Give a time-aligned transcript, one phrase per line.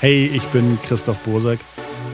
[0.00, 1.60] Hey, ich bin Christoph Bosek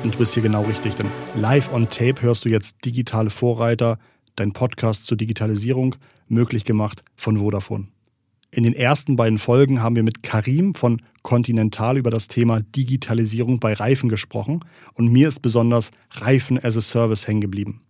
[0.03, 4.00] und du bist hier genau richtig, denn live on tape hörst du jetzt digitale Vorreiter,
[4.35, 5.95] dein Podcast zur Digitalisierung,
[6.27, 7.86] möglich gemacht von Vodafone.
[8.50, 13.61] In den ersten beiden Folgen haben wir mit Karim von Continental über das Thema Digitalisierung
[13.61, 17.82] bei Reifen gesprochen und mir ist besonders Reifen as a Service hängen geblieben.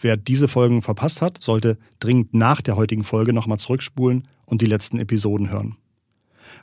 [0.00, 4.66] Wer diese Folgen verpasst hat, sollte dringend nach der heutigen Folge nochmal zurückspulen und die
[4.66, 5.76] letzten Episoden hören.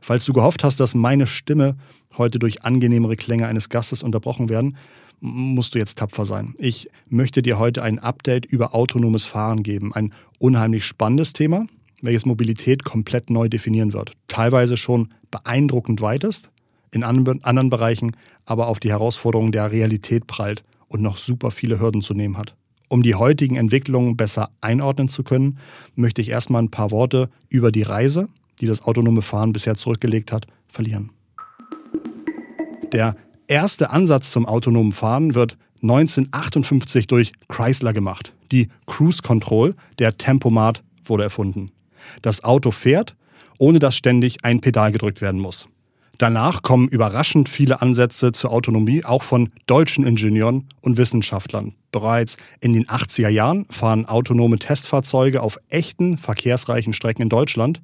[0.01, 1.77] Falls du gehofft hast, dass meine Stimme
[2.17, 4.77] heute durch angenehmere Klänge eines Gastes unterbrochen werden,
[5.19, 6.53] musst du jetzt tapfer sein.
[6.57, 9.93] Ich möchte dir heute ein Update über autonomes Fahren geben.
[9.93, 11.65] Ein unheimlich spannendes Thema,
[12.01, 14.13] welches Mobilität komplett neu definieren wird.
[14.27, 16.51] Teilweise schon beeindruckend weitest,
[16.91, 18.11] in anderen Bereichen
[18.45, 22.55] aber auf die Herausforderungen der Realität prallt und noch super viele Hürden zu nehmen hat.
[22.89, 25.59] Um die heutigen Entwicklungen besser einordnen zu können,
[25.95, 28.27] möchte ich erstmal ein paar Worte über die Reise
[28.59, 31.11] die das autonome Fahren bisher zurückgelegt hat, verlieren.
[32.91, 33.15] Der
[33.47, 38.33] erste Ansatz zum autonomen Fahren wird 1958 durch Chrysler gemacht.
[38.51, 41.71] Die Cruise Control, der Tempomat, wurde erfunden.
[42.21, 43.15] Das Auto fährt,
[43.59, 45.67] ohne dass ständig ein Pedal gedrückt werden muss.
[46.17, 51.75] Danach kommen überraschend viele Ansätze zur Autonomie auch von deutschen Ingenieuren und Wissenschaftlern.
[51.91, 57.81] Bereits in den 80er Jahren fahren autonome Testfahrzeuge auf echten verkehrsreichen Strecken in Deutschland.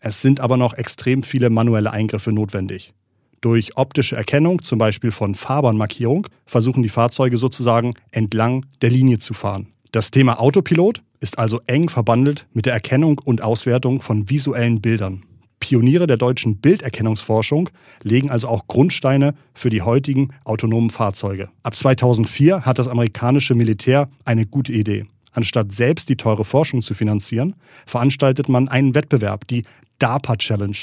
[0.00, 2.92] Es sind aber noch extrem viele manuelle Eingriffe notwendig.
[3.40, 9.32] Durch optische Erkennung, zum Beispiel von Fahrbahnmarkierung, versuchen die Fahrzeuge sozusagen entlang der Linie zu
[9.32, 9.68] fahren.
[9.92, 15.22] Das Thema Autopilot ist also eng verbandelt mit der Erkennung und Auswertung von visuellen Bildern.
[15.66, 17.70] Pioniere der deutschen Bilderkennungsforschung
[18.04, 21.48] legen also auch Grundsteine für die heutigen autonomen Fahrzeuge.
[21.64, 25.06] Ab 2004 hat das amerikanische Militär eine gute Idee.
[25.32, 29.64] Anstatt selbst die teure Forschung zu finanzieren, veranstaltet man einen Wettbewerb, die
[29.98, 30.76] DARPA Challenge.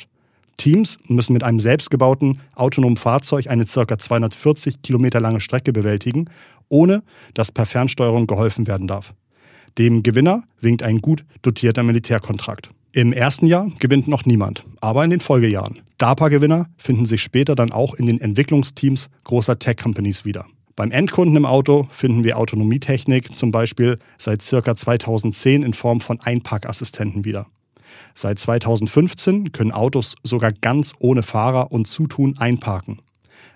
[0.58, 3.98] Teams müssen mit einem selbstgebauten autonomen Fahrzeug eine ca.
[3.98, 6.30] 240 Kilometer lange Strecke bewältigen,
[6.68, 7.04] ohne
[7.34, 9.14] dass per Fernsteuerung geholfen werden darf.
[9.78, 12.70] Dem Gewinner winkt ein gut dotierter Militärkontrakt.
[12.96, 15.82] Im ersten Jahr gewinnt noch niemand, aber in den Folgejahren.
[15.98, 20.46] DARPA-Gewinner finden sich später dann auch in den Entwicklungsteams großer Tech-Companies wieder.
[20.76, 24.76] Beim Endkunden im Auto finden wir Autonomietechnik zum Beispiel seit ca.
[24.76, 27.48] 2010 in Form von Einparkassistenten wieder.
[28.14, 33.02] Seit 2015 können Autos sogar ganz ohne Fahrer und Zutun einparken.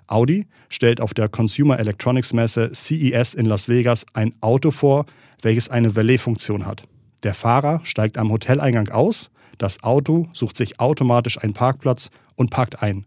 [0.08, 5.06] Audi stellt auf der Consumer Electronics Messe CES in Las Vegas ein Auto vor,
[5.44, 6.88] welches eine Valet-Funktion hat.
[7.24, 12.82] Der Fahrer steigt am Hoteleingang aus, das Auto sucht sich automatisch einen Parkplatz und parkt
[12.82, 13.06] ein.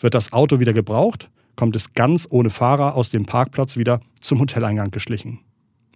[0.00, 4.40] Wird das Auto wieder gebraucht, kommt es ganz ohne Fahrer aus dem Parkplatz wieder zum
[4.40, 5.40] Hoteleingang geschlichen.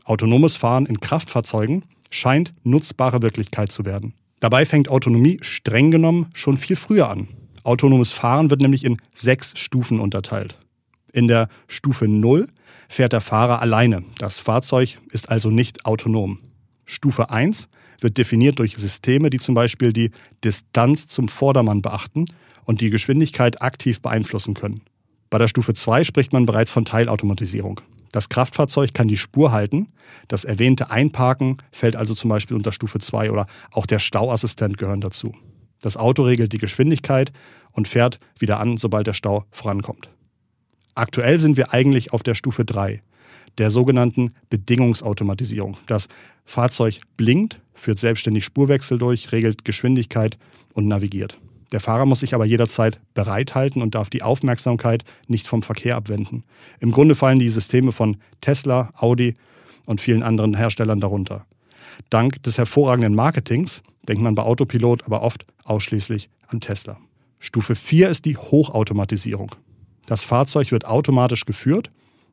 [0.04, 4.14] Autonomes Fahren in Kraftfahrzeugen scheint nutzbare Wirklichkeit zu werden.
[4.40, 7.28] Dabei fängt Autonomie streng genommen schon viel früher an.
[7.62, 10.58] Autonomes Fahren wird nämlich in sechs Stufen unterteilt.
[11.12, 12.48] In der Stufe 0
[12.88, 14.02] fährt der Fahrer alleine.
[14.18, 16.38] Das Fahrzeug ist also nicht autonom.
[16.84, 17.68] Stufe 1
[18.00, 20.10] wird definiert durch Systeme, die zum Beispiel die
[20.44, 22.26] Distanz zum Vordermann beachten
[22.64, 24.82] und die Geschwindigkeit aktiv beeinflussen können.
[25.30, 27.80] Bei der Stufe 2 spricht man bereits von Teilautomatisierung.
[28.12, 29.88] Das Kraftfahrzeug kann die Spur halten.
[30.28, 35.00] Das erwähnte Einparken fällt also zum Beispiel unter Stufe 2 oder auch der Stauassistent gehören
[35.00, 35.34] dazu.
[35.80, 37.32] Das Auto regelt die Geschwindigkeit
[37.72, 40.10] und fährt wieder an, sobald der Stau vorankommt.
[40.94, 43.02] Aktuell sind wir eigentlich auf der Stufe 3
[43.58, 45.76] der sogenannten Bedingungsautomatisierung.
[45.86, 46.08] Das
[46.44, 50.38] Fahrzeug blinkt, führt selbstständig Spurwechsel durch, regelt Geschwindigkeit
[50.74, 51.38] und navigiert.
[51.72, 56.44] Der Fahrer muss sich aber jederzeit bereithalten und darf die Aufmerksamkeit nicht vom Verkehr abwenden.
[56.80, 59.36] Im Grunde fallen die Systeme von Tesla, Audi
[59.86, 61.46] und vielen anderen Herstellern darunter.
[62.10, 66.98] Dank des hervorragenden Marketings denkt man bei Autopilot aber oft ausschließlich an Tesla.
[67.38, 69.54] Stufe 4 ist die Hochautomatisierung.
[70.06, 71.90] Das Fahrzeug wird automatisch geführt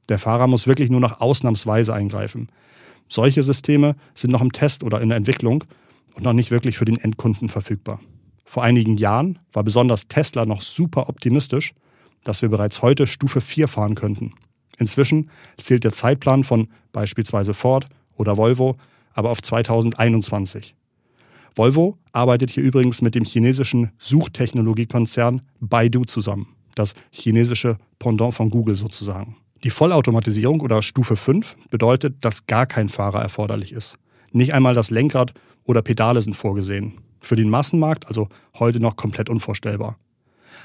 [0.10, 2.50] der Fahrer muss wirklich nur noch ausnahmsweise eingreifen.
[3.08, 5.64] Solche Systeme sind noch im Test oder in der Entwicklung
[6.14, 8.00] und noch nicht wirklich für den Endkunden verfügbar.
[8.46, 11.74] Vor einigen Jahren war besonders Tesla noch super optimistisch,
[12.24, 14.34] dass wir bereits heute Stufe 4 fahren könnten.
[14.78, 18.78] Inzwischen zählt der Zeitplan von beispielsweise Ford oder Volvo
[19.14, 20.76] aber auf 2021.
[21.56, 28.76] Volvo arbeitet hier übrigens mit dem chinesischen Suchtechnologiekonzern Baidu zusammen, das chinesische Pendant von Google
[28.76, 29.36] sozusagen.
[29.64, 33.98] Die Vollautomatisierung oder Stufe 5 bedeutet, dass gar kein Fahrer erforderlich ist.
[34.32, 35.34] Nicht einmal das Lenkrad
[35.66, 36.94] oder Pedale sind vorgesehen.
[37.20, 39.98] Für den Massenmarkt also heute noch komplett unvorstellbar.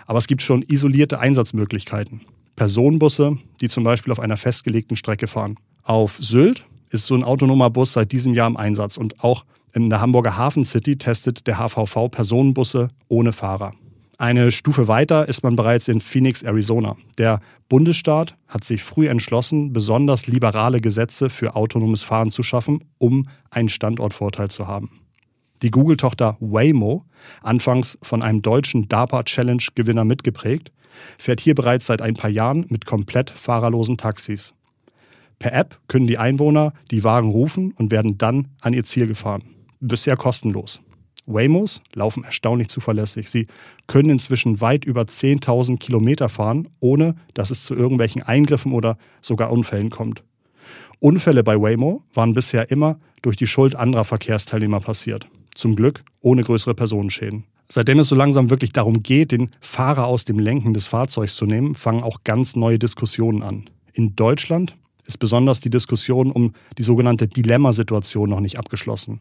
[0.06, 2.20] Aber es gibt schon isolierte Einsatzmöglichkeiten.
[2.54, 5.56] Personenbusse, die zum Beispiel auf einer festgelegten Strecke fahren.
[5.82, 9.90] Auf Sylt ist so ein autonomer Bus seit diesem Jahr im Einsatz und auch in
[9.90, 13.72] der Hamburger Hafen City testet der HVV Personenbusse ohne Fahrer.
[14.16, 16.96] Eine Stufe weiter ist man bereits in Phoenix, Arizona.
[17.18, 23.26] Der Bundesstaat hat sich früh entschlossen, besonders liberale Gesetze für autonomes Fahren zu schaffen, um
[23.50, 25.00] einen Standortvorteil zu haben.
[25.62, 27.04] Die Google-Tochter Waymo,
[27.42, 30.70] anfangs von einem deutschen DARPA-Challenge-Gewinner mitgeprägt,
[31.18, 34.54] fährt hier bereits seit ein paar Jahren mit komplett fahrerlosen Taxis.
[35.40, 39.42] Per App können die Einwohner die Wagen rufen und werden dann an ihr Ziel gefahren.
[39.80, 40.80] Bisher kostenlos.
[41.26, 43.30] Waymos laufen erstaunlich zuverlässig.
[43.30, 43.46] Sie
[43.86, 49.50] können inzwischen weit über 10.000 Kilometer fahren, ohne dass es zu irgendwelchen Eingriffen oder sogar
[49.50, 50.22] Unfällen kommt.
[51.00, 55.28] Unfälle bei Waymo waren bisher immer durch die Schuld anderer Verkehrsteilnehmer passiert.
[55.54, 57.44] Zum Glück ohne größere Personenschäden.
[57.68, 61.46] Seitdem es so langsam wirklich darum geht, den Fahrer aus dem Lenken des Fahrzeugs zu
[61.46, 63.64] nehmen, fangen auch ganz neue Diskussionen an.
[63.92, 64.76] In Deutschland
[65.06, 69.20] ist besonders die Diskussion um die sogenannte Dilemmasituation noch nicht abgeschlossen.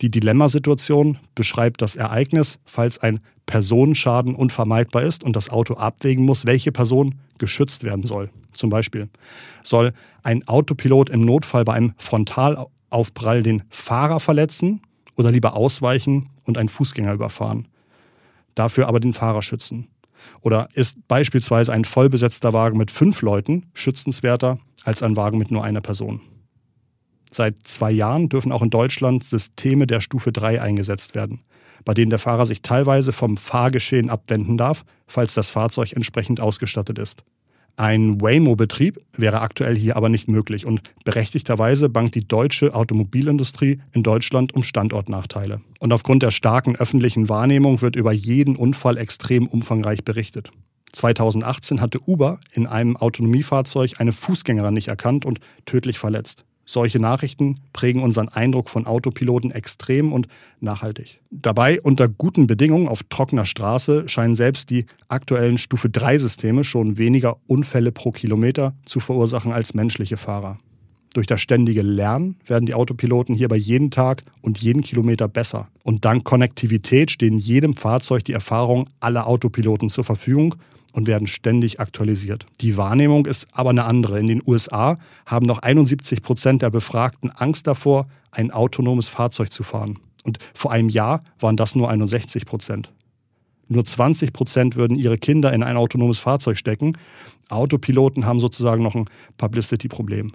[0.00, 6.46] Die Dilemmasituation beschreibt das Ereignis, falls ein Personenschaden unvermeidbar ist und das Auto abwägen muss,
[6.46, 8.30] welche Person geschützt werden soll.
[8.52, 9.08] Zum Beispiel
[9.62, 9.92] soll
[10.22, 14.82] ein Autopilot im Notfall bei einem Frontalaufprall den Fahrer verletzen
[15.16, 17.68] oder lieber ausweichen und einen Fußgänger überfahren.
[18.54, 19.88] Dafür aber den Fahrer schützen.
[20.42, 25.64] Oder ist beispielsweise ein vollbesetzter Wagen mit fünf Leuten schützenswerter als ein Wagen mit nur
[25.64, 26.20] einer Person?
[27.30, 31.40] Seit zwei Jahren dürfen auch in Deutschland Systeme der Stufe 3 eingesetzt werden,
[31.84, 36.98] bei denen der Fahrer sich teilweise vom Fahrgeschehen abwenden darf, falls das Fahrzeug entsprechend ausgestattet
[36.98, 37.22] ist.
[37.76, 44.02] Ein Waymo-Betrieb wäre aktuell hier aber nicht möglich und berechtigterweise bangt die deutsche Automobilindustrie in
[44.02, 45.62] Deutschland um Standortnachteile.
[45.78, 50.50] Und aufgrund der starken öffentlichen Wahrnehmung wird über jeden Unfall extrem umfangreich berichtet.
[50.92, 56.44] 2018 hatte Uber in einem Autonomiefahrzeug eine Fußgängerin nicht erkannt und tödlich verletzt.
[56.72, 60.28] Solche Nachrichten prägen unseren Eindruck von Autopiloten extrem und
[60.60, 61.20] nachhaltig.
[61.32, 67.38] Dabei, unter guten Bedingungen auf trockener Straße, scheinen selbst die aktuellen Stufe 3-Systeme schon weniger
[67.48, 70.58] Unfälle pro Kilometer zu verursachen als menschliche Fahrer.
[71.12, 75.68] Durch das ständige Lernen werden die Autopiloten hierbei jeden Tag und jeden Kilometer besser.
[75.82, 80.54] Und dank Konnektivität stehen jedem Fahrzeug die Erfahrungen aller Autopiloten zur Verfügung
[80.92, 82.46] und werden ständig aktualisiert.
[82.60, 84.20] Die Wahrnehmung ist aber eine andere.
[84.20, 89.64] In den USA haben noch 71 Prozent der Befragten Angst davor, ein autonomes Fahrzeug zu
[89.64, 89.98] fahren.
[90.22, 92.92] Und vor einem Jahr waren das nur 61 Prozent.
[93.66, 96.96] Nur 20 Prozent würden ihre Kinder in ein autonomes Fahrzeug stecken.
[97.48, 99.06] Autopiloten haben sozusagen noch ein
[99.38, 100.32] Publicity-Problem.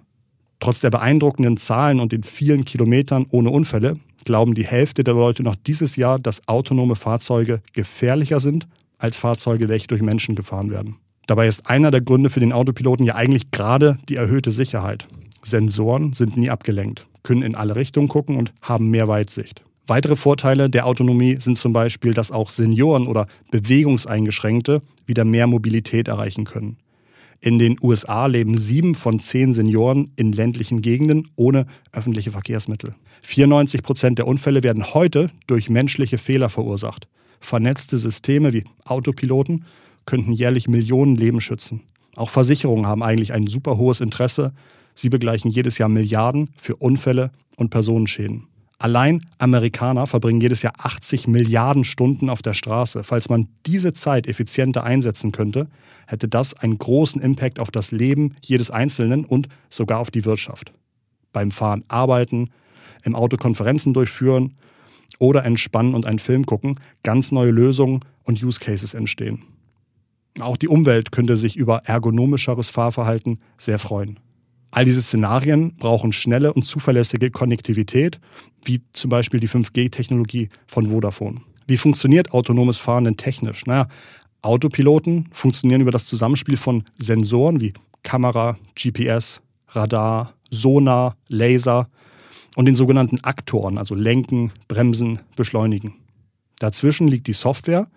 [0.59, 5.43] Trotz der beeindruckenden Zahlen und den vielen Kilometern ohne Unfälle glauben die Hälfte der Leute
[5.43, 8.67] noch dieses Jahr, dass autonome Fahrzeuge gefährlicher sind
[8.97, 10.97] als Fahrzeuge, welche durch Menschen gefahren werden.
[11.27, 15.07] Dabei ist einer der Gründe für den Autopiloten ja eigentlich gerade die erhöhte Sicherheit.
[15.43, 19.63] Sensoren sind nie abgelenkt, können in alle Richtungen gucken und haben mehr Weitsicht.
[19.87, 26.07] Weitere Vorteile der Autonomie sind zum Beispiel, dass auch Senioren oder Bewegungseingeschränkte wieder mehr Mobilität
[26.07, 26.77] erreichen können.
[27.45, 32.95] In den USA leben sieben von zehn Senioren in ländlichen Gegenden ohne öffentliche Verkehrsmittel.
[33.21, 37.07] 94 Prozent der Unfälle werden heute durch menschliche Fehler verursacht.
[37.39, 39.65] Vernetzte Systeme wie Autopiloten
[40.07, 41.81] könnten jährlich Millionen Leben schützen.
[42.15, 44.51] Auch Versicherungen haben eigentlich ein super hohes Interesse.
[44.95, 48.47] Sie begleichen jedes Jahr Milliarden für Unfälle und Personenschäden.
[48.77, 53.03] Allein Amerikaner verbringen jedes Jahr 80 Milliarden Stunden auf der Straße.
[53.03, 55.67] Falls man diese Zeit effizienter einsetzen könnte,
[56.07, 60.73] hätte das einen großen Impact auf das Leben jedes Einzelnen und sogar auf die Wirtschaft.
[61.31, 62.49] Beim Fahren arbeiten,
[63.03, 64.55] im Auto Konferenzen durchführen
[65.19, 69.43] oder entspannen und einen Film gucken, ganz neue Lösungen und Use Cases entstehen.
[70.41, 74.19] Auch die Umwelt könnte sich über ergonomischeres Fahrverhalten sehr freuen.
[74.75, 78.19] All diese Szenarien brauchen schnelle und zuverlässige Konnektivität,
[78.65, 81.39] wie zum Beispiel die 5G-Technologie von Vodafone.
[81.65, 83.65] Wie funktioniert autonomes Fahren denn technisch?
[83.67, 83.87] Naja,
[84.41, 87.71] Autopiloten funktionieren über das Zusammenspiel von Sensoren wie
[88.03, 89.39] Kamera, GPS,
[89.69, 91.87] Radar, Sonar, Laser
[92.57, 95.93] und den sogenannten Aktoren, also Lenken, Bremsen, Beschleunigen.
[96.59, 97.87] Dazwischen liegt die Software,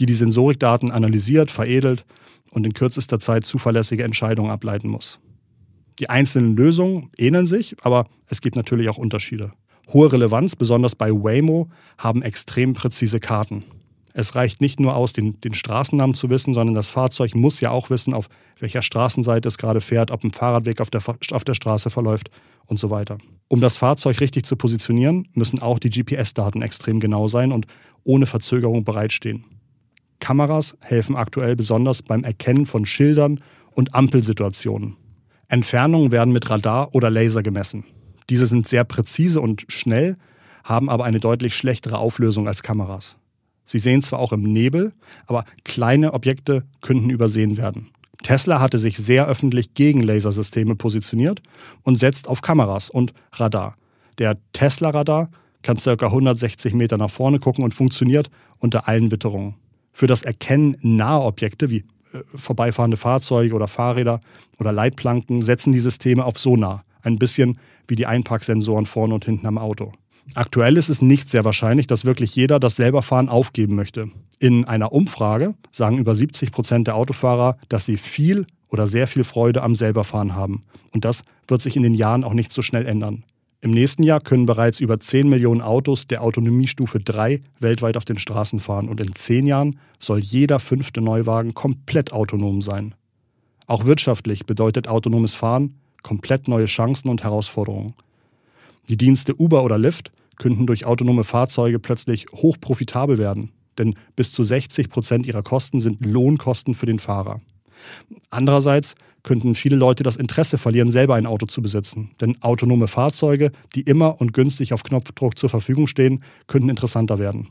[0.00, 2.04] die die Sensorikdaten analysiert, veredelt
[2.50, 5.20] und in kürzester Zeit zuverlässige Entscheidungen ableiten muss.
[5.98, 9.52] Die einzelnen Lösungen ähneln sich, aber es gibt natürlich auch Unterschiede.
[9.92, 13.64] Hohe Relevanz, besonders bei Waymo, haben extrem präzise Karten.
[14.12, 17.70] Es reicht nicht nur aus, den, den, Straßennamen zu wissen, sondern das Fahrzeug muss ja
[17.70, 18.28] auch wissen, auf
[18.58, 21.02] welcher Straßenseite es gerade fährt, ob ein Fahrradweg auf der,
[21.32, 22.30] auf der Straße verläuft
[22.66, 23.18] und so weiter.
[23.48, 27.66] Um das Fahrzeug richtig zu positionieren, müssen auch die GPS-Daten extrem genau sein und
[28.02, 29.44] ohne Verzögerung bereitstehen.
[30.20, 33.40] Kameras helfen aktuell besonders beim Erkennen von Schildern
[33.70, 34.96] und Ampelsituationen.
[35.48, 37.84] Entfernungen werden mit Radar oder Laser gemessen.
[38.28, 40.16] Diese sind sehr präzise und schnell,
[40.62, 43.16] haben aber eine deutlich schlechtere Auflösung als Kameras.
[43.64, 44.92] Sie sehen zwar auch im Nebel,
[45.26, 47.88] aber kleine Objekte könnten übersehen werden.
[48.22, 51.40] Tesla hatte sich sehr öffentlich gegen Lasersysteme positioniert
[51.82, 53.76] und setzt auf Kameras und Radar.
[54.18, 55.30] Der Tesla-Radar
[55.62, 56.06] kann ca.
[56.06, 59.54] 160 Meter nach vorne gucken und funktioniert unter allen Witterungen.
[59.92, 61.84] Für das Erkennen naher Objekte wie
[62.34, 64.20] vorbeifahrende Fahrzeuge oder Fahrräder
[64.58, 66.84] oder Leitplanken setzen die Systeme auf Sonar.
[67.02, 69.92] Ein bisschen wie die Einparksensoren vorne und hinten am Auto.
[70.34, 74.10] Aktuell ist es nicht sehr wahrscheinlich, dass wirklich jeder das Selberfahren aufgeben möchte.
[74.38, 79.24] In einer Umfrage sagen über 70 Prozent der Autofahrer, dass sie viel oder sehr viel
[79.24, 80.60] Freude am Selberfahren haben.
[80.92, 83.24] Und das wird sich in den Jahren auch nicht so schnell ändern.
[83.60, 88.18] Im nächsten Jahr können bereits über 10 Millionen Autos der Autonomiestufe 3 weltweit auf den
[88.18, 92.94] Straßen fahren und in 10 Jahren soll jeder fünfte Neuwagen komplett autonom sein.
[93.66, 97.94] Auch wirtschaftlich bedeutet autonomes Fahren komplett neue Chancen und Herausforderungen.
[98.88, 104.30] Die Dienste Uber oder Lyft könnten durch autonome Fahrzeuge plötzlich hoch profitabel werden, denn bis
[104.30, 107.40] zu 60 Prozent ihrer Kosten sind Lohnkosten für den Fahrer.
[108.30, 112.10] Andererseits könnten viele Leute das Interesse verlieren, selber ein Auto zu besitzen.
[112.20, 117.48] Denn autonome Fahrzeuge, die immer und günstig auf Knopfdruck zur Verfügung stehen, könnten interessanter werden.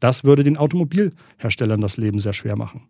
[0.00, 2.82] Das würde den Automobilherstellern das Leben sehr schwer machen.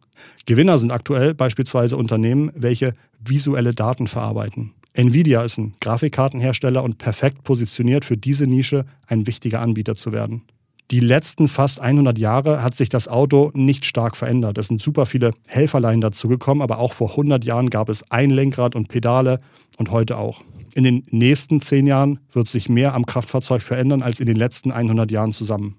[0.46, 4.72] Gewinner sind aktuell beispielsweise Unternehmen, welche visuelle Daten verarbeiten.
[4.92, 10.42] Nvidia ist ein Grafikkartenhersteller und perfekt positioniert für diese Nische, ein wichtiger Anbieter zu werden.
[10.90, 14.56] Die letzten fast 100 Jahre hat sich das Auto nicht stark verändert.
[14.56, 18.74] Es sind super viele Helferlein dazugekommen, aber auch vor 100 Jahren gab es ein Lenkrad
[18.74, 19.40] und Pedale
[19.76, 20.42] und heute auch.
[20.74, 24.72] In den nächsten 10 Jahren wird sich mehr am Kraftfahrzeug verändern als in den letzten
[24.72, 25.76] 100 Jahren zusammen.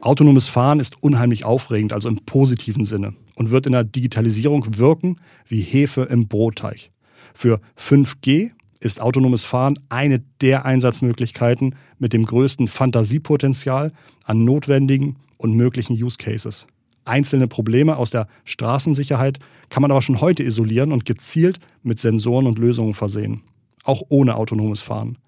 [0.00, 5.16] Autonomes Fahren ist unheimlich aufregend, also im positiven Sinne, und wird in der Digitalisierung wirken
[5.48, 6.90] wie Hefe im Brotteig.
[7.34, 8.52] Für 5G
[8.84, 13.92] ist autonomes Fahren eine der Einsatzmöglichkeiten mit dem größten Fantasiepotenzial
[14.24, 16.66] an notwendigen und möglichen Use Cases.
[17.06, 19.38] Einzelne Probleme aus der Straßensicherheit
[19.70, 23.42] kann man aber schon heute isolieren und gezielt mit Sensoren und Lösungen versehen.
[23.84, 25.18] Auch ohne autonomes Fahren.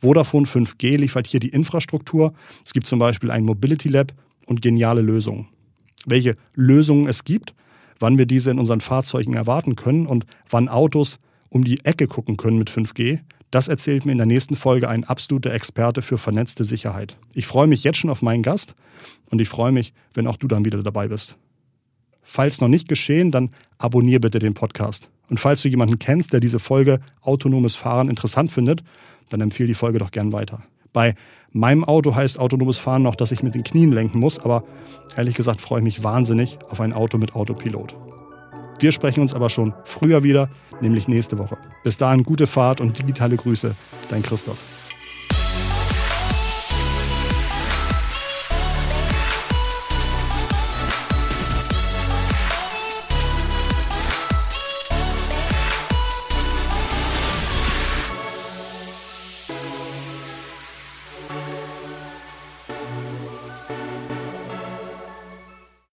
[0.00, 2.32] Vodafone 5G liefert hier die Infrastruktur.
[2.64, 4.12] Es gibt zum Beispiel ein Mobility Lab
[4.46, 5.48] und geniale Lösungen.
[6.06, 7.54] Welche Lösungen es gibt,
[7.98, 11.18] wann wir diese in unseren Fahrzeugen erwarten können und wann Autos
[11.50, 15.04] um die Ecke gucken können mit 5G, das erzählt mir in der nächsten Folge ein
[15.04, 17.16] absoluter Experte für vernetzte Sicherheit.
[17.34, 18.74] Ich freue mich jetzt schon auf meinen Gast
[19.30, 21.36] und ich freue mich, wenn auch du dann wieder dabei bist.
[22.22, 25.10] Falls noch nicht geschehen, dann abonniere bitte den Podcast.
[25.28, 28.84] Und falls du jemanden kennst, der diese Folge autonomes Fahren interessant findet,
[29.30, 30.62] dann empfehle die Folge doch gern weiter.
[30.92, 31.14] Bei
[31.50, 34.64] meinem Auto heißt autonomes Fahren noch, dass ich mit den Knien lenken muss, aber
[35.16, 37.96] ehrlich gesagt freue ich mich wahnsinnig auf ein Auto mit Autopilot.
[38.80, 40.48] Wir sprechen uns aber schon früher wieder,
[40.80, 41.58] nämlich nächste Woche.
[41.84, 43.74] Bis dahin gute Fahrt und digitale Grüße,
[44.08, 44.79] dein Christoph.